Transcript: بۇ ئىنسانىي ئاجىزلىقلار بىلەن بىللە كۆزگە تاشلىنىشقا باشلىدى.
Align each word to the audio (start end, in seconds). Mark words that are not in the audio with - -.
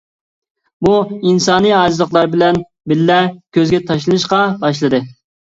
بۇ 0.87 0.93
ئىنسانىي 1.31 1.75
ئاجىزلىقلار 1.81 2.31
بىلەن 2.33 2.57
بىللە 2.93 3.19
كۆزگە 3.59 3.83
تاشلىنىشقا 3.93 4.43
باشلىدى. 4.67 5.05